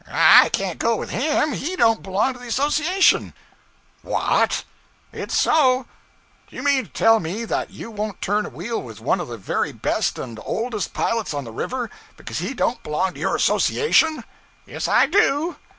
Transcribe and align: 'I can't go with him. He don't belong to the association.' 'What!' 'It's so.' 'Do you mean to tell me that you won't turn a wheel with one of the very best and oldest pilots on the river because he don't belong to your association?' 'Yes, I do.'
'I 0.07 0.49
can't 0.49 0.79
go 0.79 0.95
with 0.95 1.11
him. 1.11 1.51
He 1.53 1.75
don't 1.75 2.01
belong 2.01 2.33
to 2.33 2.39
the 2.39 2.47
association.' 2.47 3.35
'What!' 4.01 4.63
'It's 5.13 5.37
so.' 5.37 5.85
'Do 6.47 6.55
you 6.55 6.63
mean 6.63 6.85
to 6.85 6.89
tell 6.89 7.19
me 7.19 7.45
that 7.45 7.69
you 7.69 7.91
won't 7.91 8.19
turn 8.19 8.47
a 8.47 8.49
wheel 8.49 8.81
with 8.81 8.99
one 8.99 9.19
of 9.19 9.27
the 9.27 9.37
very 9.37 9.71
best 9.71 10.17
and 10.17 10.39
oldest 10.43 10.95
pilots 10.95 11.35
on 11.35 11.43
the 11.43 11.51
river 11.51 11.91
because 12.17 12.39
he 12.39 12.55
don't 12.55 12.81
belong 12.81 13.13
to 13.13 13.19
your 13.19 13.35
association?' 13.35 14.23
'Yes, 14.65 14.87
I 14.87 15.05
do.' 15.05 15.57